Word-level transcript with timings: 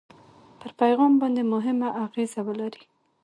پر 0.59 0.71
پیغام 0.81 1.13
باندې 1.21 1.41
مهمه 1.53 1.89
اغېزه 2.05 2.41
ولري. 2.47 2.83